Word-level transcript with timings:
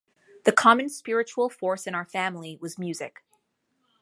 The 0.45 0.51
common 0.51 0.89
spiritual 0.89 1.47
force 1.47 1.85
in 1.85 1.93
our 1.93 2.05
family 2.05 2.57
was 2.59 2.79
music. 2.79 3.21